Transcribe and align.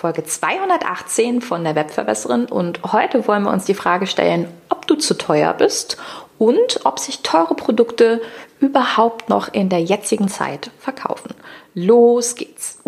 Folge 0.00 0.24
218 0.24 1.42
von 1.42 1.62
der 1.62 1.74
Webverbesserin 1.74 2.46
und 2.46 2.80
heute 2.90 3.28
wollen 3.28 3.42
wir 3.42 3.50
uns 3.50 3.66
die 3.66 3.74
Frage 3.74 4.06
stellen, 4.06 4.48
ob 4.70 4.86
du 4.86 4.94
zu 4.94 5.12
teuer 5.12 5.52
bist 5.52 5.98
und 6.38 6.80
ob 6.84 6.98
sich 6.98 7.20
teure 7.20 7.54
Produkte 7.54 8.22
überhaupt 8.60 9.28
noch 9.28 9.52
in 9.52 9.68
der 9.68 9.82
jetzigen 9.82 10.28
Zeit 10.28 10.70
verkaufen. 10.78 11.34
Los 11.74 12.34
geht's! 12.34 12.78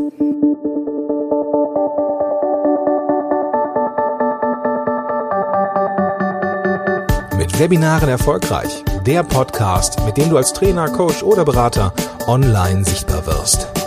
Mit 7.37 7.59
Webinaren 7.59 8.09
erfolgreich. 8.09 8.83
Der 9.07 9.23
Podcast, 9.23 10.03
mit 10.07 10.17
dem 10.17 10.31
du 10.31 10.39
als 10.39 10.55
Trainer, 10.55 10.89
Coach 10.89 11.23
oder 11.23 11.45
Berater 11.45 11.93
online 12.27 12.87
sichtbar 12.87 13.27
wirst. 13.27 13.82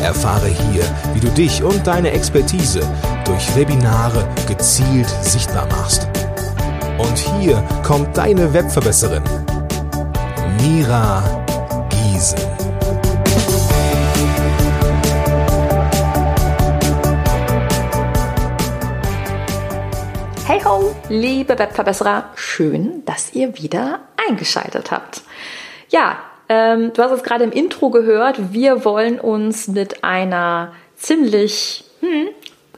Erfahre 0.00 0.48
hier, 0.48 0.84
wie 1.14 1.20
du 1.20 1.28
dich 1.28 1.62
und 1.62 1.86
deine 1.86 2.10
Expertise 2.12 2.80
durch 3.24 3.54
Webinare 3.54 4.26
gezielt 4.48 5.08
sichtbar 5.20 5.66
machst. 5.66 6.08
Und 6.98 7.18
hier 7.18 7.62
kommt 7.82 8.16
deine 8.16 8.52
Webverbesserin, 8.52 9.22
Mira 10.60 11.22
Giesen. 11.90 12.38
Hey 20.46 20.60
ho, 20.64 20.94
liebe 21.08 21.58
Webverbesserer, 21.58 22.30
schön, 22.34 23.04
dass 23.04 23.34
ihr 23.34 23.56
wieder 23.56 24.00
eingeschaltet 24.28 24.90
habt. 24.90 25.22
Ja, 25.88 26.18
ähm, 26.50 26.92
du 26.92 27.02
hast 27.02 27.12
es 27.12 27.22
gerade 27.22 27.44
im 27.44 27.52
Intro 27.52 27.90
gehört. 27.90 28.52
Wir 28.52 28.84
wollen 28.84 29.20
uns 29.20 29.68
mit 29.68 30.02
einer 30.02 30.72
ziemlich 30.96 31.84
hm, 32.00 32.26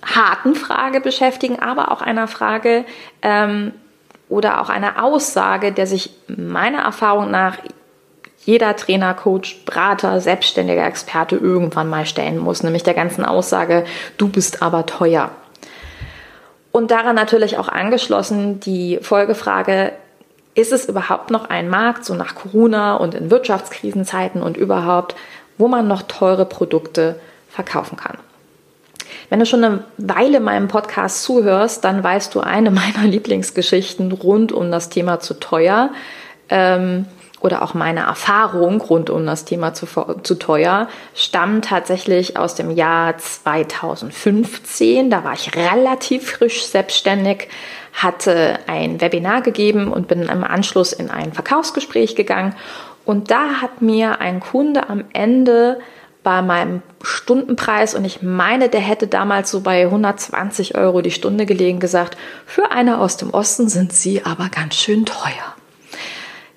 harten 0.05 0.55
Frage 0.55 1.01
beschäftigen, 1.01 1.59
aber 1.59 1.91
auch 1.91 2.03
einer 2.03 2.29
Frage 2.29 2.85
ähm, 3.23 3.73
oder 4.29 4.61
auch 4.61 4.69
einer 4.69 5.03
Aussage, 5.03 5.73
der 5.73 5.87
sich 5.87 6.11
meiner 6.29 6.83
Erfahrung 6.83 7.31
nach 7.31 7.57
jeder 8.45 8.77
Trainer, 8.77 9.15
Coach, 9.15 9.65
Berater, 9.65 10.21
selbstständiger 10.21 10.85
Experte 10.85 11.37
irgendwann 11.37 11.89
mal 11.89 12.05
stellen 12.05 12.37
muss, 12.37 12.63
nämlich 12.63 12.83
der 12.83 12.95
ganzen 12.95 13.25
Aussage, 13.25 13.85
du 14.19 14.29
bist 14.29 14.63
aber 14.63 14.85
teuer. 14.85 15.31
Und 16.73 16.91
daran 16.91 17.17
natürlich 17.17 17.57
auch 17.57 17.69
angeschlossen 17.69 18.61
die 18.61 18.99
Folgefrage, 19.01 19.93
ist 20.55 20.73
es 20.73 20.87
überhaupt 20.87 21.31
noch 21.31 21.49
ein 21.49 21.69
Markt, 21.69 22.05
so 22.05 22.15
nach 22.15 22.35
Corona 22.35 22.97
und 22.97 23.15
in 23.15 23.31
Wirtschaftskrisenzeiten 23.31 24.43
und 24.43 24.57
überhaupt, 24.57 25.15
wo 25.59 25.69
man 25.69 25.89
noch 25.89 26.03
teure 26.03 26.45
Produkte 26.45 27.19
verkaufen 27.49 27.97
kann? 27.97 28.19
Wenn 29.31 29.41
du 29.41 29.47
schon 29.47 29.65
eine 29.65 29.85
Weile 29.97 30.41
meinem 30.41 30.69
Podcast 30.69 31.23
zuhörst, 31.23 31.85
dann 31.85 32.05
weißt 32.05 32.35
du 32.35 32.41
eine 32.41 32.71
meiner 32.73 33.05
Lieblingsgeschichten 33.05 34.13
rund 34.13 34.53
um 34.53 34.71
das 34.71 34.89
Thema 34.89 35.21
zu 35.21 35.35
teuer 35.35 35.91
ähm, 36.53 37.07
oder 37.41 37.63
auch 37.63 37.75
meine 37.75 38.01
Erfahrung 38.01 38.81
rund 38.81 39.11
um 39.11 39.27
das 39.27 39.45
Thema 39.45 39.75
zu, 39.75 39.87
zu 40.23 40.37
teuer 40.37 40.87
stammt 41.15 41.65
tatsächlich 41.65 42.37
aus 42.37 42.55
dem 42.55 42.71
Jahr 42.71 43.19
2015. 43.19 45.11
Da 45.11 45.25
war 45.25 45.33
ich 45.33 45.57
relativ 45.57 46.31
frisch 46.31 46.65
selbstständig, 46.65 47.49
hatte 47.93 48.61
ein 48.69 49.01
Webinar 49.01 49.43
gegeben 49.43 49.89
und 49.93 50.07
bin 50.07 50.23
im 50.23 50.45
Anschluss 50.45 50.93
in 50.93 51.11
ein 51.11 51.33
Verkaufsgespräch 51.33 52.15
gegangen. 52.15 52.55
Und 53.05 53.33
da 53.33 53.61
hat 53.61 53.83
mir 53.83 54.21
ein 54.21 54.39
Kunde 54.39 54.89
am 54.89 55.05
Ende 55.13 55.81
bei 56.23 56.43
meinem 56.43 56.83
Stundenpreis 57.03 57.97
und 57.97 58.05
ich 58.05 58.23
meine, 58.23 58.69
der 58.69 58.81
hätte 58.81 59.09
damals 59.09 59.51
so 59.51 59.63
bei 59.63 59.83
120 59.83 60.77
Euro 60.77 61.03
die 61.03 61.11
Stunde 61.11 61.47
gelegen 61.47 61.81
gesagt, 61.81 62.17
für 62.47 62.71
eine 62.71 63.01
aus 63.01 63.17
dem 63.17 63.31
Osten 63.31 63.69
sind 63.69 63.93
sie 63.93 64.25
aber 64.25 64.49
ganz 64.49 64.77
schön 64.77 65.05
teuer. 65.05 65.57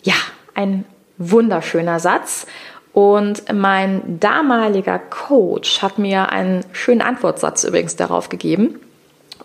Ja, 0.06 0.16
ein 0.54 0.86
wunderschöner 1.18 2.00
Satz. 2.00 2.48
Und 2.94 3.44
mein 3.54 4.22
damaliger 4.22 5.00
Coach 5.00 5.82
hat 5.82 6.00
mir 6.00 6.30
einen 6.30 6.64
schönen 6.72 7.02
Antwortsatz 7.02 7.66
übrigens 7.66 7.98
darauf 7.98 8.30
gegeben. 8.30 8.80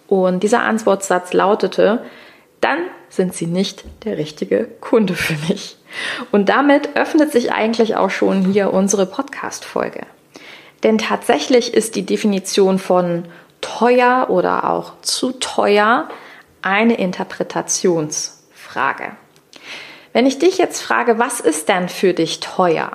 Und 0.06 0.44
dieser 0.44 0.62
Antwortsatz 0.62 1.32
lautete, 1.32 2.04
dann 2.60 2.78
sind 3.08 3.34
Sie 3.34 3.46
nicht 3.46 3.84
der 4.04 4.18
richtige 4.18 4.68
Kunde 4.80 5.14
für 5.14 5.34
mich. 5.48 5.78
Und 6.30 6.48
damit 6.48 6.94
öffnet 6.94 7.32
sich 7.32 7.52
eigentlich 7.52 7.96
auch 7.96 8.10
schon 8.10 8.44
hier 8.44 8.72
unsere 8.72 9.06
Podcast-Folge. 9.06 10.02
Denn 10.84 10.98
tatsächlich 10.98 11.74
ist 11.74 11.96
die 11.96 12.06
Definition 12.06 12.78
von 12.78 13.24
teuer 13.60 14.26
oder 14.28 14.70
auch 14.70 15.00
zu 15.00 15.32
teuer 15.32 16.08
eine 16.62 16.94
Interpretationsfrage. 16.94 19.16
Wenn 20.12 20.26
ich 20.26 20.38
dich 20.38 20.58
jetzt 20.58 20.80
frage, 20.80 21.18
was 21.18 21.40
ist 21.40 21.68
denn 21.68 21.88
für 21.88 22.14
dich 22.14 22.40
teuer? 22.40 22.90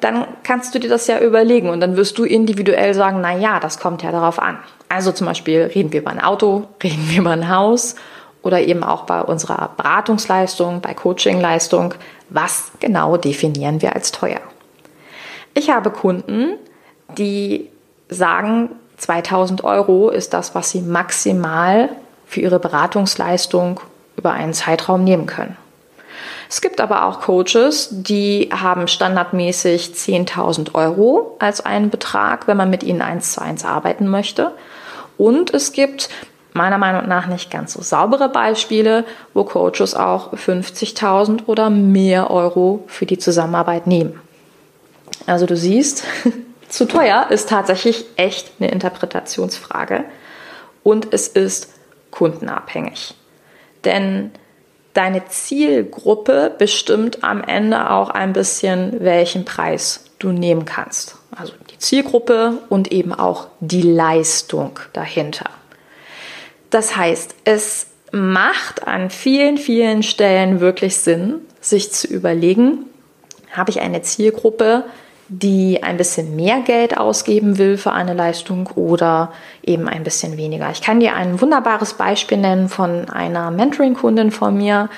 Dann 0.00 0.26
kannst 0.42 0.74
du 0.74 0.78
dir 0.78 0.90
das 0.90 1.06
ja 1.06 1.18
überlegen 1.18 1.68
und 1.68 1.80
dann 1.80 1.96
wirst 1.96 2.18
du 2.18 2.24
individuell 2.24 2.94
sagen, 2.94 3.20
na 3.20 3.36
ja, 3.36 3.58
das 3.58 3.78
kommt 3.78 4.02
ja 4.02 4.12
darauf 4.12 4.38
an. 4.38 4.58
Also 4.88 5.12
zum 5.12 5.26
Beispiel 5.26 5.70
reden 5.74 5.92
wir 5.92 6.00
über 6.00 6.10
ein 6.10 6.20
Auto, 6.20 6.64
reden 6.82 7.08
wir 7.08 7.20
über 7.20 7.30
ein 7.30 7.48
Haus 7.48 7.96
oder 8.42 8.60
eben 8.60 8.84
auch 8.84 9.04
bei 9.04 9.22
unserer 9.22 9.70
Beratungsleistung, 9.76 10.80
bei 10.80 10.94
Coachingleistung. 10.94 11.94
Was 12.28 12.70
genau 12.80 13.16
definieren 13.16 13.82
wir 13.82 13.94
als 13.94 14.12
teuer? 14.12 14.40
Ich 15.54 15.70
habe 15.70 15.90
Kunden, 15.90 16.58
die 17.16 17.70
sagen, 18.08 18.70
2000 18.98 19.64
Euro 19.64 20.10
ist 20.10 20.34
das, 20.34 20.54
was 20.54 20.70
sie 20.70 20.82
maximal 20.82 21.88
für 22.26 22.40
ihre 22.40 22.58
Beratungsleistung 22.58 23.80
über 24.16 24.32
einen 24.32 24.52
Zeitraum 24.52 25.04
nehmen 25.04 25.26
können. 25.26 25.56
Es 26.54 26.60
gibt 26.60 26.80
aber 26.80 27.06
auch 27.06 27.22
Coaches, 27.22 27.88
die 27.90 28.48
haben 28.52 28.86
standardmäßig 28.86 29.88
10.000 29.88 30.76
Euro 30.76 31.34
als 31.40 31.60
einen 31.60 31.90
Betrag, 31.90 32.46
wenn 32.46 32.56
man 32.56 32.70
mit 32.70 32.84
ihnen 32.84 33.02
eins 33.02 33.32
zu 33.32 33.42
eins 33.42 33.64
arbeiten 33.64 34.06
möchte. 34.06 34.52
Und 35.18 35.52
es 35.52 35.72
gibt 35.72 36.10
meiner 36.52 36.78
Meinung 36.78 37.08
nach 37.08 37.26
nicht 37.26 37.50
ganz 37.50 37.72
so 37.72 37.82
saubere 37.82 38.28
Beispiele, 38.28 39.04
wo 39.34 39.42
Coaches 39.42 39.96
auch 39.96 40.32
50.000 40.32 41.46
oder 41.46 41.70
mehr 41.70 42.30
Euro 42.30 42.84
für 42.86 43.04
die 43.04 43.18
Zusammenarbeit 43.18 43.88
nehmen. 43.88 44.20
Also 45.26 45.46
du 45.46 45.56
siehst, 45.56 46.04
zu 46.68 46.86
teuer 46.86 47.26
ist 47.30 47.48
tatsächlich 47.48 48.04
echt 48.14 48.52
eine 48.60 48.70
Interpretationsfrage 48.70 50.04
und 50.84 51.12
es 51.12 51.26
ist 51.26 51.74
kundenabhängig. 52.12 53.16
Denn 53.84 54.30
deine 54.94 55.26
Zielgruppe 55.26 56.52
bestimmt 56.56 57.22
am 57.22 57.42
Ende 57.42 57.90
auch 57.90 58.10
ein 58.10 58.32
bisschen, 58.32 58.96
welchen 59.00 59.44
Preis 59.44 60.04
du 60.18 60.30
nehmen 60.30 60.64
kannst. 60.64 61.16
Also 61.36 61.52
die 61.70 61.78
Zielgruppe 61.78 62.58
und 62.68 62.92
eben 62.92 63.12
auch 63.12 63.48
die 63.60 63.82
Leistung 63.82 64.78
dahinter. 64.92 65.50
Das 66.70 66.96
heißt, 66.96 67.34
es 67.44 67.88
macht 68.12 68.86
an 68.86 69.10
vielen, 69.10 69.58
vielen 69.58 70.02
Stellen 70.02 70.60
wirklich 70.60 70.96
Sinn, 70.96 71.40
sich 71.60 71.92
zu 71.92 72.06
überlegen, 72.06 72.86
habe 73.50 73.70
ich 73.70 73.80
eine 73.80 74.02
Zielgruppe, 74.02 74.84
die 75.28 75.82
ein 75.82 75.96
bisschen 75.96 76.36
mehr 76.36 76.60
Geld 76.60 76.96
ausgeben 76.96 77.58
will 77.58 77.78
für 77.78 77.92
eine 77.92 78.14
Leistung 78.14 78.68
oder 78.74 79.32
eben 79.62 79.88
ein 79.88 80.04
bisschen 80.04 80.36
weniger. 80.36 80.70
Ich 80.70 80.82
kann 80.82 81.00
dir 81.00 81.14
ein 81.14 81.40
wunderbares 81.40 81.94
Beispiel 81.94 82.38
nennen 82.38 82.68
von 82.68 83.08
einer 83.08 83.50
Mentoring-Kundin 83.50 84.30
von 84.30 84.56
mir, 84.56 84.90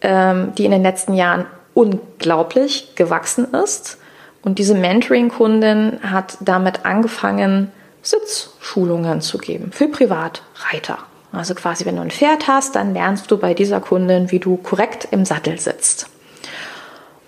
ähm, 0.00 0.52
die 0.56 0.64
in 0.64 0.72
den 0.72 0.82
letzten 0.82 1.14
Jahren 1.14 1.46
unglaublich 1.72 2.94
gewachsen 2.96 3.52
ist. 3.54 3.98
Und 4.42 4.58
diese 4.58 4.74
Mentoring-Kundin 4.74 6.00
hat 6.02 6.36
damit 6.40 6.84
angefangen, 6.84 7.72
Sitzschulungen 8.02 9.22
zu 9.22 9.38
geben 9.38 9.72
für 9.72 9.88
Privatreiter. 9.88 10.98
Also 11.32 11.54
quasi, 11.54 11.84
wenn 11.86 11.96
du 11.96 12.02
ein 12.02 12.10
Pferd 12.10 12.46
hast, 12.46 12.76
dann 12.76 12.92
lernst 12.92 13.30
du 13.30 13.38
bei 13.38 13.54
dieser 13.54 13.80
Kundin, 13.80 14.30
wie 14.30 14.38
du 14.38 14.56
korrekt 14.56 15.08
im 15.10 15.24
Sattel 15.24 15.58
sitzt. 15.58 16.08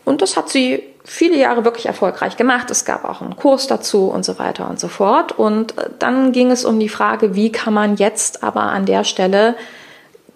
Und 0.06 0.22
das 0.22 0.36
hat 0.36 0.48
sie 0.48 0.84
viele 1.04 1.36
Jahre 1.36 1.64
wirklich 1.64 1.86
erfolgreich 1.86 2.36
gemacht. 2.36 2.70
Es 2.70 2.84
gab 2.84 3.04
auch 3.04 3.20
einen 3.20 3.36
Kurs 3.36 3.66
dazu 3.66 4.06
und 4.06 4.24
so 4.24 4.38
weiter 4.38 4.70
und 4.70 4.78
so 4.80 4.88
fort. 4.88 5.32
Und 5.32 5.76
äh, 5.76 5.90
dann 5.98 6.32
ging 6.32 6.50
es 6.50 6.64
um 6.64 6.78
die 6.78 6.88
Frage, 6.88 7.34
wie 7.34 7.52
kann 7.52 7.74
man 7.74 7.96
jetzt 7.96 8.42
aber 8.42 8.62
an 8.62 8.86
der 8.86 9.04
Stelle 9.04 9.56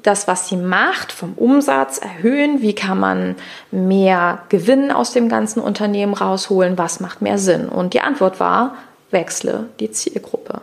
das, 0.02 0.26
was 0.26 0.49
sie 0.49 0.56
macht, 0.56 1.12
vom 1.12 1.34
Umsatz 1.34 1.99
erhöhen? 1.99 2.62
Wie 2.62 2.75
kann 2.75 2.99
man 2.99 3.37
mehr 3.70 4.43
Gewinn 4.49 4.90
aus 4.90 5.12
dem 5.12 5.28
ganzen 5.28 5.61
Unternehmen 5.61 6.14
rausholen? 6.14 6.76
Was 6.76 6.99
macht 6.99 7.22
mehr 7.22 7.38
Sinn? 7.38 7.69
Und 7.69 7.94
die 7.94 8.00
Antwort 8.00 8.40
war, 8.40 8.75
wechsle 9.12 9.69
die 9.78 9.93
Zielgruppe. 9.93 10.62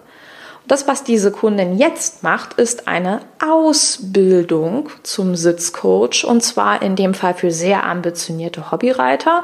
Das, 0.67 0.85
was 0.85 1.03
diese 1.05 1.31
Kundin 1.31 1.77
jetzt 1.77 2.23
macht, 2.23 2.53
ist 2.53 2.89
eine 2.89 3.21
Ausbildung 3.39 4.89
zum 5.03 5.35
Sitzcoach 5.35 6.25
und 6.25 6.43
zwar 6.43 6.81
in 6.81 6.97
dem 6.97 7.13
Fall 7.13 7.33
für 7.33 7.51
sehr 7.51 7.85
ambitionierte 7.85 8.69
Hobbyreiter 8.69 9.43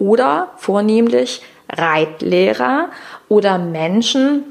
oder 0.00 0.50
vornehmlich 0.56 1.42
Reitlehrer 1.68 2.88
oder 3.28 3.58
Menschen, 3.58 4.42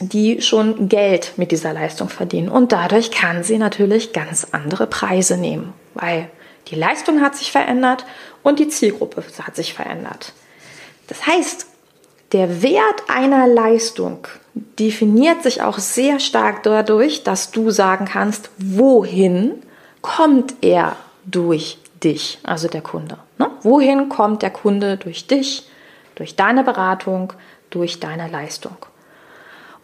die 0.00 0.42
schon 0.42 0.88
Geld 0.88 1.34
mit 1.36 1.52
dieser 1.52 1.72
Leistung 1.72 2.08
verdienen. 2.08 2.48
Und 2.48 2.72
dadurch 2.72 3.12
kann 3.12 3.44
sie 3.44 3.58
natürlich 3.58 4.12
ganz 4.12 4.48
andere 4.50 4.88
Preise 4.88 5.36
nehmen, 5.36 5.72
weil 5.94 6.28
die 6.68 6.74
Leistung 6.74 7.20
hat 7.20 7.36
sich 7.36 7.52
verändert 7.52 8.04
und 8.42 8.58
die 8.58 8.68
Zielgruppe 8.68 9.22
hat 9.42 9.54
sich 9.54 9.74
verändert. 9.74 10.32
Das 11.06 11.26
heißt, 11.26 11.66
der 12.32 12.62
Wert 12.62 13.04
einer 13.08 13.46
Leistung 13.46 14.26
definiert 14.78 15.42
sich 15.42 15.62
auch 15.62 15.78
sehr 15.78 16.20
stark 16.20 16.62
dadurch, 16.62 17.24
dass 17.24 17.50
du 17.50 17.70
sagen 17.70 18.04
kannst, 18.06 18.50
wohin 18.58 19.62
kommt 20.02 20.54
er 20.60 20.96
durch 21.24 21.78
dich, 22.02 22.38
also 22.42 22.68
der 22.68 22.82
Kunde. 22.82 23.18
Ne? 23.38 23.50
Wohin 23.62 24.08
kommt 24.08 24.42
der 24.42 24.50
Kunde 24.50 24.96
durch 24.96 25.26
dich, 25.26 25.68
durch 26.14 26.36
deine 26.36 26.64
Beratung, 26.64 27.32
durch 27.70 28.00
deine 28.00 28.28
Leistung? 28.28 28.76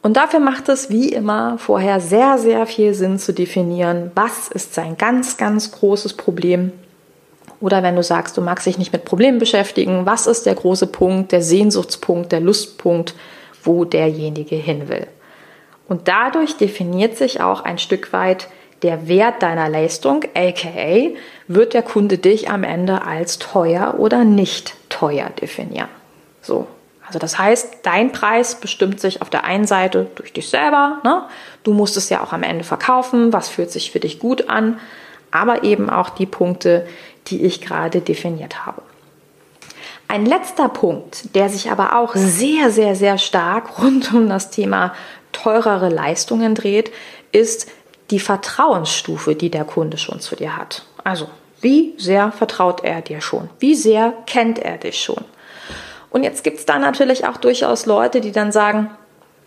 Und 0.02 0.16
dafür 0.16 0.40
macht 0.40 0.68
es 0.68 0.88
wie 0.88 1.08
immer 1.08 1.58
vorher 1.58 2.00
sehr, 2.00 2.38
sehr 2.38 2.66
viel 2.66 2.94
Sinn 2.94 3.18
zu 3.18 3.32
definieren, 3.32 4.12
was 4.14 4.48
ist 4.48 4.72
sein 4.72 4.96
ganz, 4.96 5.36
ganz 5.36 5.72
großes 5.72 6.14
Problem. 6.14 6.72
Oder 7.60 7.82
wenn 7.82 7.96
du 7.96 8.02
sagst, 8.02 8.36
du 8.36 8.42
magst 8.42 8.66
dich 8.66 8.78
nicht 8.78 8.92
mit 8.92 9.04
Problemen 9.04 9.38
beschäftigen, 9.38 10.04
was 10.04 10.26
ist 10.26 10.46
der 10.46 10.54
große 10.54 10.88
Punkt, 10.88 11.32
der 11.32 11.42
Sehnsuchtspunkt, 11.42 12.32
der 12.32 12.40
Lustpunkt, 12.40 13.14
wo 13.62 13.84
derjenige 13.84 14.56
hin 14.56 14.88
will. 14.88 15.06
Und 15.88 16.08
dadurch 16.08 16.56
definiert 16.56 17.16
sich 17.16 17.40
auch 17.40 17.64
ein 17.64 17.78
Stück 17.78 18.12
weit 18.12 18.48
der 18.82 19.08
Wert 19.08 19.42
deiner 19.42 19.68
Leistung, 19.68 20.24
aka 20.34 21.10
wird 21.48 21.74
der 21.74 21.82
Kunde 21.82 22.18
dich 22.18 22.50
am 22.50 22.62
Ende 22.62 23.02
als 23.02 23.38
teuer 23.38 23.94
oder 23.98 24.24
nicht 24.24 24.74
teuer 24.90 25.30
definieren. 25.30 25.88
So. 26.42 26.66
Also 27.06 27.20
das 27.20 27.38
heißt, 27.38 27.78
dein 27.84 28.10
Preis 28.10 28.56
bestimmt 28.56 29.00
sich 29.00 29.22
auf 29.22 29.30
der 29.30 29.44
einen 29.44 29.66
Seite 29.66 30.08
durch 30.16 30.32
dich 30.32 30.48
selber. 30.48 30.98
Ne? 31.04 31.22
Du 31.62 31.72
musst 31.72 31.96
es 31.96 32.10
ja 32.10 32.22
auch 32.22 32.32
am 32.32 32.42
Ende 32.42 32.64
verkaufen. 32.64 33.32
Was 33.32 33.48
fühlt 33.48 33.70
sich 33.70 33.92
für 33.92 34.00
dich 34.00 34.18
gut 34.18 34.48
an? 34.48 34.80
Aber 35.30 35.62
eben 35.62 35.88
auch 35.88 36.10
die 36.10 36.26
Punkte, 36.26 36.84
die 37.28 37.44
ich 37.44 37.60
gerade 37.60 38.00
definiert 38.00 38.66
habe. 38.66 38.82
Ein 40.08 40.24
letzter 40.24 40.68
Punkt, 40.68 41.34
der 41.34 41.48
sich 41.48 41.70
aber 41.70 41.98
auch 41.98 42.14
sehr, 42.14 42.70
sehr, 42.70 42.94
sehr 42.94 43.18
stark 43.18 43.82
rund 43.82 44.12
um 44.14 44.28
das 44.28 44.50
Thema 44.50 44.94
teurere 45.32 45.88
Leistungen 45.88 46.54
dreht, 46.54 46.92
ist 47.32 47.68
die 48.10 48.20
Vertrauensstufe, 48.20 49.34
die 49.34 49.50
der 49.50 49.64
Kunde 49.64 49.98
schon 49.98 50.20
zu 50.20 50.36
dir 50.36 50.56
hat. 50.56 50.86
Also, 51.02 51.28
wie 51.60 51.94
sehr 51.98 52.30
vertraut 52.30 52.84
er 52.84 53.00
dir 53.00 53.20
schon? 53.20 53.48
Wie 53.58 53.74
sehr 53.74 54.12
kennt 54.26 54.58
er 54.60 54.78
dich 54.78 55.02
schon? 55.02 55.24
Und 56.10 56.22
jetzt 56.22 56.44
gibt 56.44 56.58
es 56.58 56.66
da 56.66 56.78
natürlich 56.78 57.26
auch 57.26 57.36
durchaus 57.36 57.86
Leute, 57.86 58.20
die 58.20 58.32
dann 58.32 58.52
sagen, 58.52 58.90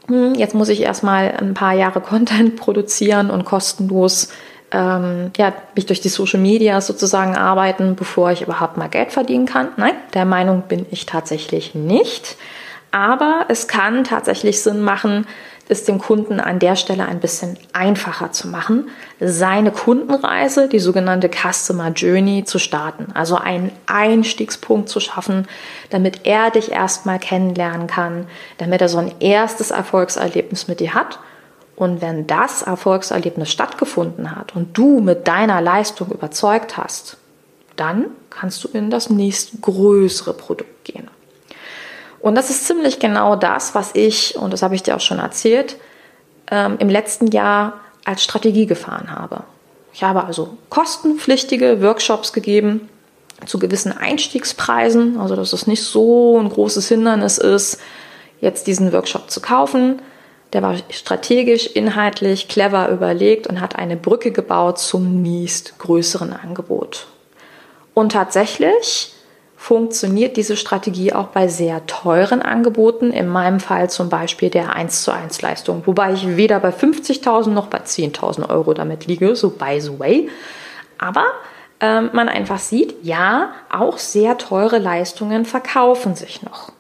hm, 0.08 0.36
jetzt 0.36 0.56
muss 0.56 0.70
ich 0.70 0.82
erstmal 0.82 1.32
ein 1.32 1.54
paar 1.54 1.74
Jahre 1.74 2.02
Content 2.02 2.58
produzieren 2.58 3.30
und 3.30 3.46
kostenlos 3.46 4.30
ähm, 4.72 5.32
ja, 5.38 5.54
mich 5.76 5.86
durch 5.86 6.02
die 6.02 6.10
Social 6.10 6.40
Media 6.40 6.82
sozusagen 6.82 7.36
arbeiten, 7.36 7.96
bevor 7.96 8.32
ich 8.32 8.42
überhaupt 8.42 8.78
mal 8.78 8.90
Geld 8.90 9.12
verdienen 9.12 9.46
kann. 9.46 9.70
Nein, 9.78 9.96
der 10.14 10.26
Meinung 10.26 10.64
bin 10.68 10.86
ich 10.92 11.06
tatsächlich 11.06 11.76
nicht. 11.76 12.38
Aber 12.92 13.46
es 13.50 13.68
kann 13.68 14.04
tatsächlich 14.04 14.62
Sinn 14.62 14.82
machen, 14.82 15.28
es 15.70 15.84
dem 15.84 16.00
Kunden 16.00 16.40
an 16.40 16.58
der 16.58 16.76
Stelle 16.76 17.06
ein 17.06 17.20
bisschen 17.20 17.56
einfacher 17.74 18.32
zu 18.32 18.48
machen, 18.48 18.90
seine 19.20 19.72
Kundenreise, 19.72 20.68
die 20.68 20.80
sogenannte 20.80 21.30
Customer 21.30 21.90
Journey, 21.92 22.44
zu 22.44 22.58
starten. 22.58 23.12
Also 23.14 23.36
einen 23.36 23.72
Einstiegspunkt 23.86 24.90
zu 24.90 25.00
schaffen, 25.00 25.48
damit 25.92 26.26
er 26.26 26.50
dich 26.50 26.72
erstmal 26.72 27.20
kennenlernen 27.20 27.86
kann, 27.86 28.26
damit 28.58 28.82
er 28.82 28.90
so 28.90 28.98
ein 28.98 29.14
erstes 29.20 29.70
Erfolgserlebnis 29.70 30.68
mit 30.68 30.80
dir 30.80 30.96
hat 30.96 31.20
und 31.80 32.02
wenn 32.02 32.28
das 32.28 32.62
Erfolgserlebnis 32.62 33.50
stattgefunden 33.50 34.36
hat 34.36 34.54
und 34.54 34.78
du 34.78 35.00
mit 35.00 35.30
deiner 35.30 35.62
Leistung 35.62 36.12
überzeugt 36.12 36.76
hast, 36.76 37.16
dann 37.78 38.08
kannst 38.30 38.62
du 38.66 38.68
in 38.68 38.90
das 38.90 39.10
nächstgrößere 39.10 40.34
Produkt 40.34 40.84
gehen. 40.84 41.08
Und 42.20 42.36
das 42.36 42.50
ist 42.50 42.68
ziemlich 42.68 43.00
genau 43.00 43.38
das, 43.38 43.76
was 43.76 43.92
ich, 43.96 44.36
und 44.36 44.52
das 44.52 44.62
habe 44.62 44.76
ich 44.76 44.84
dir 44.84 44.98
auch 44.98 45.00
schon 45.00 45.20
erzählt, 45.20 45.78
ähm, 46.52 46.76
im 46.80 46.90
letzten 46.90 47.28
Jahr 47.28 47.80
als 48.04 48.26
Strategie 48.26 48.66
gefahren 48.66 49.16
habe. 49.16 49.44
Ich 49.94 50.04
habe 50.04 50.26
also 50.26 50.58
kostenpflichtige 50.70 51.82
Workshops 51.82 52.34
gegeben 52.34 52.90
zu 53.46 53.58
gewissen 53.58 53.98
Einstiegspreisen, 53.98 55.18
also 55.18 55.38
dass 55.38 55.54
es 55.54 55.66
nicht 55.66 55.84
so 55.84 56.38
ein 56.38 56.50
großes 56.50 56.90
Hindernis 56.90 57.38
ist, 57.38 57.80
jetzt 58.42 58.68
diesen 58.68 58.92
Workshop 58.92 59.32
zu 59.32 59.40
kaufen. 59.40 60.02
Der 60.54 60.64
war 60.64 60.76
strategisch, 60.90 61.68
inhaltlich, 61.68 62.48
clever 62.48 62.90
überlegt 62.90 63.48
und 63.48 63.62
hat 63.62 63.76
eine 63.76 63.98
Brücke 63.98 64.32
gebaut 64.32 64.80
zum 64.80 65.22
nächst 65.22 65.78
größeren 65.78 66.34
Angebot. 66.34 67.08
Und 67.94 68.14
tatsächlich 68.14 69.14
funktioniert 69.56 70.38
diese 70.38 70.56
Strategie 70.56 71.12
auch 71.12 71.28
bei 71.28 71.50
sehr 71.50 71.86
teuren 71.86 72.42
Angeboten, 72.42 73.12
in 73.12 73.28
meinem 73.28 73.60
Fall 73.60 73.90
zum 73.90 74.08
Beispiel 74.08 74.50
der 74.50 74.74
1 74.74 75.04
zu 75.04 75.12
1 75.12 75.42
Leistung, 75.42 75.84
wobei 75.86 76.14
ich 76.14 76.38
weder 76.38 76.62
bei 76.62 76.70
50.000 76.70 77.50
noch 77.50 77.68
bei 77.68 77.80
10.000 77.80 78.50
Euro 78.50 78.74
damit 78.74 79.06
liege, 79.06 79.36
so 79.36 79.50
by 79.50 79.82
the 79.82 80.00
way. 80.00 80.30
Aber 80.98 81.26
ähm, 81.82 82.10
man 82.14 82.30
einfach 82.30 82.60
sieht, 82.60 82.96
ja, 83.04 83.54
auch 83.70 83.98
sehr 83.98 84.38
teure 84.38 84.78
Leistungen 84.80 85.44
verkaufen 85.46 86.16
sich 86.16 86.42
noch. 86.42 86.72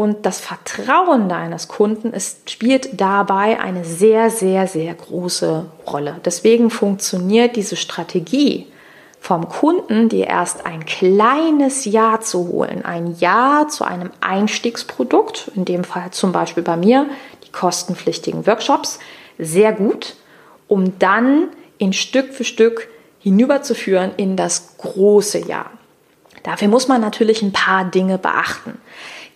Und 0.00 0.24
das 0.24 0.40
Vertrauen 0.40 1.28
deines 1.28 1.68
Kunden 1.68 2.14
ist, 2.14 2.48
spielt 2.48 2.98
dabei 2.98 3.60
eine 3.60 3.84
sehr, 3.84 4.30
sehr, 4.30 4.66
sehr 4.66 4.94
große 4.94 5.66
Rolle. 5.86 6.16
Deswegen 6.24 6.70
funktioniert 6.70 7.54
diese 7.54 7.76
Strategie 7.76 8.66
vom 9.20 9.50
Kunden, 9.50 10.08
dir 10.08 10.26
erst 10.26 10.64
ein 10.64 10.86
kleines 10.86 11.84
Ja 11.84 12.18
zu 12.18 12.48
holen, 12.48 12.82
ein 12.82 13.14
Ja 13.18 13.66
zu 13.68 13.84
einem 13.84 14.08
Einstiegsprodukt, 14.22 15.50
in 15.54 15.66
dem 15.66 15.84
Fall 15.84 16.12
zum 16.12 16.32
Beispiel 16.32 16.62
bei 16.62 16.78
mir 16.78 17.04
die 17.44 17.52
kostenpflichtigen 17.52 18.46
Workshops, 18.46 19.00
sehr 19.36 19.74
gut, 19.74 20.16
um 20.66 20.98
dann 20.98 21.50
in 21.76 21.92
Stück 21.92 22.32
für 22.32 22.44
Stück 22.44 22.88
hinüberzuführen 23.18 24.12
in 24.16 24.34
das 24.34 24.78
große 24.78 25.46
Ja. 25.46 25.66
Dafür 26.42 26.68
muss 26.68 26.88
man 26.88 27.02
natürlich 27.02 27.42
ein 27.42 27.52
paar 27.52 27.84
Dinge 27.84 28.16
beachten. 28.16 28.78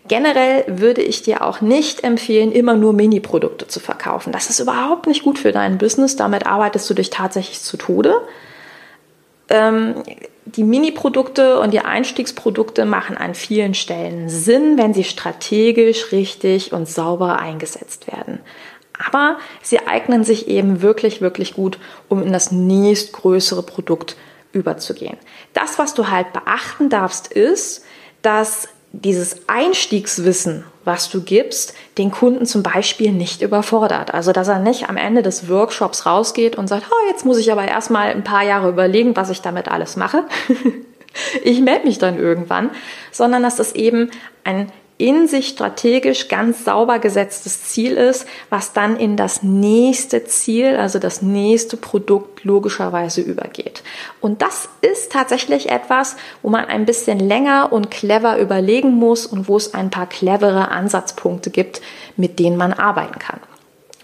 Generell 0.07 0.65
würde 0.67 1.01
ich 1.01 1.23
dir 1.23 1.43
auch 1.43 1.63
nicht 1.63 2.05
empfehlen, 2.05 2.53
immer 2.53 2.75
nur 2.75 2.93
Mini-Produkte 2.93 3.67
zu 3.69 3.81
verkaufen. 3.81 4.33
Das 4.33 4.51
ist 4.51 4.61
überhaupt 4.61 5.07
nicht 5.07 5.23
gut 5.23 5.39
für 5.39 5.51
dein 5.51 5.79
Business. 5.79 6.17
Damit 6.17 6.47
arbeitest 6.47 6.89
du 6.91 6.95
dich 6.95 7.09
tatsächlich 7.09 7.63
zu 7.63 7.79
Tode. 7.79 8.21
Ähm, 9.49 9.95
die 10.45 10.65
Mini-Produkte 10.65 11.59
und 11.59 11.73
die 11.73 11.81
Einstiegsprodukte 11.81 12.85
machen 12.85 13.17
an 13.17 13.35
vielen 13.35 13.73
Stellen 13.73 14.29
Sinn, 14.29 14.77
wenn 14.77 14.93
sie 14.93 15.05
strategisch 15.05 16.13
richtig 16.13 16.73
und 16.75 16.87
sauber 16.87 17.39
eingesetzt 17.39 18.07
werden. 18.07 18.41
Aber 19.09 19.39
sie 19.63 19.87
eignen 19.87 20.23
sich 20.23 20.49
eben 20.49 20.83
wirklich, 20.83 21.23
wirklich 21.23 21.55
gut, 21.55 21.79
um 22.09 22.23
in 22.23 22.33
das 22.33 22.53
nächstgrößere 22.53 23.63
Produkt 23.63 24.17
überzugehen. 24.53 25.17
Das, 25.55 25.79
was 25.79 25.95
du 25.95 26.09
halt 26.09 26.33
beachten 26.33 26.91
darfst, 26.91 27.33
ist, 27.33 27.85
dass 28.23 28.69
dieses 29.03 29.49
Einstiegswissen, 29.49 30.65
was 30.85 31.11
du 31.11 31.23
gibst, 31.23 31.75
den 31.99 32.11
Kunden 32.11 32.47
zum 32.47 32.63
Beispiel 32.63 33.13
nicht 33.13 33.43
überfordert. 33.43 34.13
Also, 34.13 34.33
dass 34.33 34.49
er 34.49 34.59
nicht 34.59 34.89
am 34.89 34.97
Ende 34.97 35.23
des 35.23 35.49
Workshops 35.49 36.07
rausgeht 36.07 36.57
und 36.57 36.69
sagt, 36.69 36.85
oh, 36.91 37.09
jetzt 37.11 37.25
muss 37.25 37.39
ich 37.39 37.51
aber 37.51 37.67
erstmal 37.67 38.09
ein 38.09 38.25
paar 38.25 38.45
Jahre 38.45 38.69
überlegen, 38.69 39.17
was 39.17 39.31
ich 39.31 39.41
damit 39.41 39.69
alles 39.69 39.97
mache. 39.97 40.25
ich 41.45 41.61
melde 41.61 41.87
mich 41.87 41.99
dann 41.99 42.19
irgendwann, 42.19 42.71
sondern 43.11 43.43
dass 43.43 43.57
das 43.57 43.73
eben 43.73 44.11
ein 44.45 44.71
in 44.97 45.27
sich 45.27 45.49
strategisch 45.49 46.29
ganz 46.29 46.65
sauber 46.65 47.01
gesetztes 47.01 47.65
Ziel 47.65 47.97
ist, 47.97 48.27
was 48.49 48.73
dann 48.73 48.97
in 48.97 49.17
das 49.17 49.43
nächste 49.43 50.25
Ziel, 50.25 50.77
also 50.77 51.01
das 51.01 51.21
nächste 51.21 51.77
Produkt 51.77 52.45
logischerweise 52.45 53.21
übergeht. 53.21 53.83
Und 54.21 54.41
das 54.41 54.69
ist 54.83 55.11
tatsächlich 55.11 55.71
etwas, 55.71 56.17
wo 56.43 56.51
man 56.51 56.67
ein 56.67 56.87
bisschen 56.87 57.19
länger 57.19 57.73
und 57.73 57.91
clever 57.91 58.39
überlegen 58.39 58.93
muss 58.93 59.27
und 59.27 59.49
wo 59.49 59.57
es 59.57 59.75
ein 59.75 59.91
paar 59.91 60.07
clevere 60.07 60.69
Ansatzpunkte 60.69 61.51
gibt, 61.51 61.81
mit 62.17 62.39
denen 62.39 62.57
man 62.57 62.73
arbeiten 62.73 63.19
kann. 63.19 63.41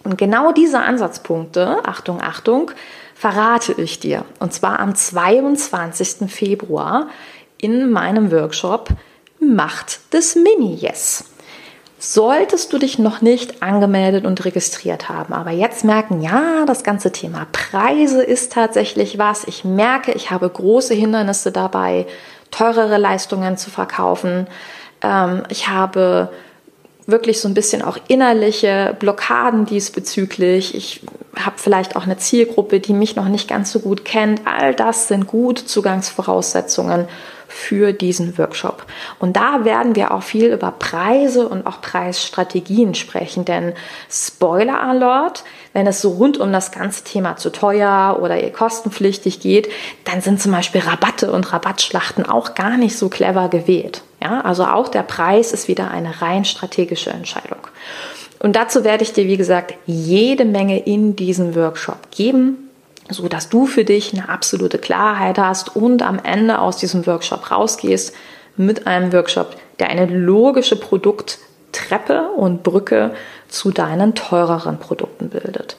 Und 0.03 0.19
genau 0.19 0.51
diese 0.51 0.81
Ansatzpunkte, 0.81 1.85
Achtung, 1.85 2.21
Achtung, 2.21 2.73
verrate 3.15 3.75
ich 3.75 4.01
dir. 4.01 4.25
Und 4.41 4.53
zwar 4.55 4.81
am 4.81 4.95
22. 4.95 6.29
Februar 6.29 7.09
in 7.59 7.91
meinem 7.91 8.33
Workshop 8.33 8.89
Macht 9.41 10.13
des 10.13 10.37
Mini-Yes. 10.37 11.25
Solltest 11.99 12.73
du 12.73 12.79
dich 12.79 12.99
noch 12.99 13.21
nicht 13.21 13.63
angemeldet 13.63 14.25
und 14.25 14.45
registriert 14.45 15.09
haben, 15.09 15.35
aber 15.35 15.51
jetzt 15.51 15.85
merken, 15.85 16.23
ja, 16.23 16.65
das 16.67 16.83
ganze 16.83 17.13
Thema 17.13 17.47
Preise 17.53 18.23
ist 18.23 18.53
tatsächlich 18.53 19.19
was. 19.19 19.45
Ich 19.45 19.65
merke, 19.65 20.13
ich 20.13 20.31
habe 20.31 20.49
große 20.49 20.95
Hindernisse 20.95 21.53
dabei, 21.53 22.07
teurere 22.51 22.97
Leistungen 22.97 23.59
zu 23.59 23.71
verkaufen. 23.71 24.47
Ähm, 25.03 25.43
ich 25.51 25.69
habe 25.69 26.31
wirklich 27.07 27.41
so 27.41 27.49
ein 27.49 27.55
bisschen 27.55 27.83
auch 27.83 27.99
innerliche 28.09 28.97
Blockaden 28.99 29.67
diesbezüglich. 29.67 30.75
Ich 30.75 31.03
habe 31.39 31.57
vielleicht 31.59 31.97
auch 31.97 32.05
eine 32.05 32.17
Zielgruppe, 32.17 32.81
die 32.81 32.93
mich 32.93 33.17
noch 33.17 33.29
nicht 33.29 33.49
ganz 33.49 33.73
so 33.73 33.81
gut 33.81 34.05
kennt. 34.05 34.43
All 34.47 34.75
das 34.75 35.09
sind 35.09 35.27
gute 35.27 35.67
Zugangsvoraussetzungen 35.67 37.09
für 37.51 37.93
diesen 37.93 38.39
Workshop. 38.39 38.87
Und 39.19 39.37
da 39.37 39.65
werden 39.65 39.97
wir 39.97 40.13
auch 40.13 40.23
viel 40.23 40.53
über 40.53 40.71
Preise 40.71 41.49
und 41.49 41.67
auch 41.67 41.81
Preisstrategien 41.81 42.95
sprechen, 42.95 43.45
denn 43.45 43.75
Spoiler 44.09 44.81
Alert, 44.81 45.45
wenn 45.73 45.87
es 45.87 46.01
so 46.01 46.11
rund 46.11 46.39
um 46.39 46.53
das 46.53 46.71
ganze 46.71 47.05
Thema 47.05 47.37
zu 47.37 47.51
teuer 47.51 48.19
oder 48.21 48.41
kostenpflichtig 48.51 49.41
geht, 49.41 49.69
dann 50.05 50.21
sind 50.21 50.41
zum 50.41 50.53
Beispiel 50.53 50.81
Rabatte 50.81 51.33
und 51.33 51.53
Rabattschlachten 51.53 52.25
auch 52.25 52.55
gar 52.55 52.77
nicht 52.77 52.97
so 52.97 53.09
clever 53.09 53.49
gewählt. 53.49 54.03
Ja, 54.23 54.43
also 54.43 54.65
auch 54.65 54.89
der 54.89 55.03
Preis 55.03 55.53
ist 55.53 55.67
wieder 55.67 55.91
eine 55.91 56.23
rein 56.23 56.45
strategische 56.45 57.11
Entscheidung. 57.11 57.59
Und 58.39 58.57
dazu 58.57 58.85
werde 58.85 59.03
ich 59.03 59.13
dir, 59.13 59.27
wie 59.27 59.37
gesagt, 59.37 59.75
jede 59.87 60.45
Menge 60.45 60.79
in 60.79 61.17
diesem 61.17 61.55
Workshop 61.55 62.11
geben 62.11 62.70
so 63.11 63.29
dass 63.29 63.49
du 63.49 63.67
für 63.67 63.85
dich 63.85 64.13
eine 64.13 64.29
absolute 64.29 64.79
Klarheit 64.79 65.39
hast 65.39 65.77
und 65.77 66.03
am 66.03 66.19
Ende 66.19 66.59
aus 66.59 66.77
diesem 66.77 67.07
Workshop 67.07 67.51
rausgehst 67.51 68.15
mit 68.57 68.87
einem 68.87 69.13
Workshop, 69.13 69.57
der 69.79 69.89
eine 69.89 70.07
logische 70.07 70.77
Produkttreppe 70.77 72.31
und 72.37 72.63
Brücke 72.63 73.13
zu 73.49 73.71
deinen 73.71 74.15
teureren 74.15 74.79
Produkten 74.79 75.31
bildet. 75.31 75.77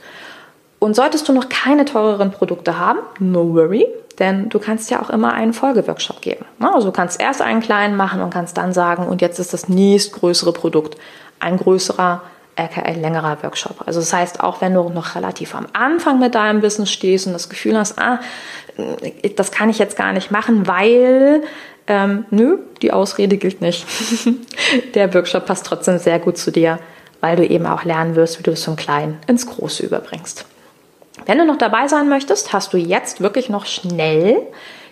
Und 0.80 0.96
solltest 0.96 1.30
du 1.30 1.34
noch 1.34 1.48
keine 1.50 1.86
teureren 1.86 2.32
Produkte 2.32 2.80
haben, 2.80 3.00
no 3.20 3.54
worry, 3.54 3.86
denn 4.18 4.50
du 4.50 4.60
kannst 4.60 4.90
ja 4.90 5.02
auch 5.02 5.10
immer 5.10 5.34
einen 5.34 5.54
Folgeworkshop 5.54 6.22
geben. 6.22 6.46
Also 6.60 6.88
du 6.88 6.92
kannst 6.92 7.22
erst 7.22 7.42
einen 7.42 7.62
kleinen 7.62 7.96
machen 7.96 8.22
und 8.22 8.34
kannst 8.34 8.58
dann 8.58 8.74
sagen, 8.74 9.08
und 9.08 9.22
jetzt 9.22 9.40
ist 9.40 9.54
das 9.54 9.70
nächstgrößere 9.70 10.54
Produkt 10.54 10.98
ein 11.40 11.58
größerer 11.58 12.22
aka 12.62 12.90
längerer 12.92 13.42
Workshop. 13.44 13.84
Also 13.86 14.00
das 14.00 14.14
heißt, 14.14 14.42
auch 14.42 14.62
wenn 14.62 14.74
du 14.74 14.90
noch 14.90 15.16
relativ 15.16 15.56
am 15.56 15.68
Anfang 15.74 16.20
mit 16.20 16.36
deinem 16.36 16.62
Business 16.62 16.92
stehst 16.92 17.28
und 17.28 17.34
das 17.34 17.50
Gefühl 17.50 17.78
hast, 17.78 18.00
ah, 18.00 18.20
das 19.36 19.52
kann 19.52 19.70
ich 19.70 19.80
jetzt 19.80 19.98
gar 19.98 20.14
nicht 20.14 20.32
machen, 20.32 20.68
weil 20.68 21.44
ähm, 21.88 22.26
nö, 22.30 22.58
die 22.82 22.94
Ausrede 22.94 23.38
gilt 23.38 23.62
nicht. 23.62 23.86
Der 24.94 25.14
Workshop 25.14 25.46
passt 25.46 25.66
trotzdem 25.66 25.98
sehr 25.98 26.20
gut 26.20 26.38
zu 26.38 26.52
dir, 26.52 26.80
weil 27.20 27.36
du 27.36 27.46
eben 27.46 27.66
auch 27.66 27.84
lernen 27.84 28.16
wirst, 28.16 28.40
wie 28.40 28.44
du 28.44 28.52
es 28.52 28.64
vom 28.64 28.76
Kleinen 28.76 29.18
ins 29.28 29.46
Große 29.46 29.84
überbringst. 29.86 30.46
Wenn 31.26 31.38
du 31.38 31.46
noch 31.46 31.58
dabei 31.58 31.88
sein 31.88 32.10
möchtest, 32.10 32.54
hast 32.54 32.74
du 32.74 32.78
jetzt 32.78 33.22
wirklich 33.22 33.50
noch 33.50 33.66
schnell 33.66 34.42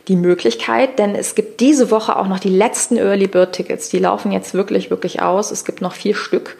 die 0.07 0.15
Möglichkeit, 0.15 0.99
denn 0.99 1.15
es 1.15 1.35
gibt 1.35 1.59
diese 1.59 1.91
Woche 1.91 2.15
auch 2.17 2.27
noch 2.27 2.39
die 2.39 2.49
letzten 2.49 2.97
Early 2.97 3.27
Bird 3.27 3.53
Tickets. 3.53 3.89
Die 3.89 3.99
laufen 3.99 4.31
jetzt 4.31 4.53
wirklich, 4.53 4.89
wirklich 4.89 5.21
aus. 5.21 5.51
Es 5.51 5.65
gibt 5.65 5.81
noch 5.81 5.93
vier 5.93 6.15
Stück. 6.15 6.57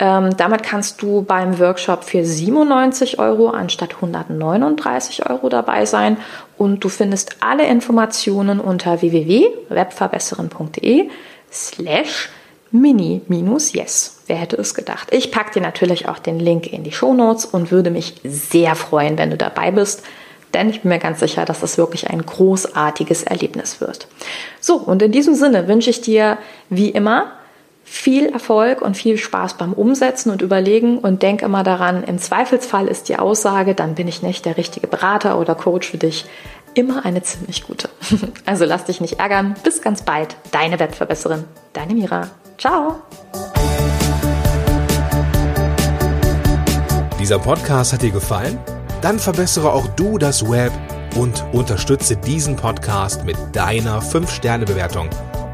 Ähm, 0.00 0.36
damit 0.36 0.62
kannst 0.62 1.02
du 1.02 1.22
beim 1.22 1.58
Workshop 1.58 2.04
für 2.04 2.24
97 2.24 3.18
Euro 3.18 3.50
anstatt 3.50 3.96
139 3.96 5.28
Euro 5.28 5.48
dabei 5.48 5.86
sein 5.86 6.18
und 6.56 6.84
du 6.84 6.88
findest 6.88 7.38
alle 7.40 7.66
Informationen 7.66 8.60
unter 8.60 9.02
www.webverbesseren.de 9.02 11.10
slash 11.50 12.28
mini-yes. 12.70 14.22
Wer 14.26 14.36
hätte 14.36 14.54
es 14.56 14.74
gedacht? 14.74 15.08
Ich 15.10 15.32
packe 15.32 15.54
dir 15.54 15.62
natürlich 15.62 16.06
auch 16.08 16.20
den 16.20 16.38
Link 16.38 16.72
in 16.72 16.84
die 16.84 16.92
Show 16.92 17.12
Notes 17.14 17.44
und 17.44 17.72
würde 17.72 17.90
mich 17.90 18.20
sehr 18.22 18.76
freuen, 18.76 19.18
wenn 19.18 19.30
du 19.30 19.36
dabei 19.36 19.72
bist 19.72 20.04
denn 20.54 20.70
ich 20.70 20.82
bin 20.82 20.90
mir 20.90 20.98
ganz 20.98 21.20
sicher, 21.20 21.44
dass 21.44 21.60
das 21.60 21.78
wirklich 21.78 22.08
ein 22.08 22.24
großartiges 22.24 23.24
Erlebnis 23.24 23.80
wird. 23.80 24.08
So, 24.60 24.76
und 24.76 25.02
in 25.02 25.12
diesem 25.12 25.34
Sinne 25.34 25.68
wünsche 25.68 25.90
ich 25.90 26.00
dir 26.00 26.38
wie 26.70 26.88
immer 26.88 27.32
viel 27.88 28.26
Erfolg 28.26 28.82
und 28.82 28.96
viel 28.96 29.16
Spaß 29.16 29.54
beim 29.54 29.72
Umsetzen 29.72 30.30
und 30.30 30.42
Überlegen 30.42 30.98
und 30.98 31.22
denk 31.22 31.42
immer 31.42 31.62
daran, 31.62 32.04
im 32.04 32.18
Zweifelsfall 32.18 32.86
ist 32.86 33.08
die 33.08 33.18
Aussage, 33.18 33.74
dann 33.74 33.94
bin 33.94 34.06
ich 34.06 34.22
nicht 34.22 34.44
der 34.44 34.56
richtige 34.56 34.86
Berater 34.86 35.38
oder 35.38 35.54
Coach 35.54 35.90
für 35.90 35.96
dich, 35.96 36.26
immer 36.74 37.04
eine 37.04 37.22
ziemlich 37.22 37.66
gute. 37.66 37.88
Also 38.44 38.64
lass 38.64 38.84
dich 38.84 39.00
nicht 39.00 39.18
ärgern. 39.18 39.54
Bis 39.62 39.82
ganz 39.82 40.02
bald. 40.02 40.36
Deine 40.52 40.78
Webverbesserin, 40.78 41.44
deine 41.72 41.94
Mira. 41.94 42.28
Ciao. 42.56 43.02
Dieser 47.20 47.38
Podcast 47.38 47.92
hat 47.92 48.02
dir 48.02 48.10
gefallen? 48.10 48.58
Dann 49.02 49.18
verbessere 49.18 49.72
auch 49.72 49.86
du 49.88 50.18
das 50.18 50.48
Web 50.48 50.72
und 51.16 51.44
unterstütze 51.52 52.16
diesen 52.16 52.56
Podcast 52.56 53.24
mit 53.24 53.36
deiner 53.52 54.00
5-Sterne-Bewertung 54.00 55.10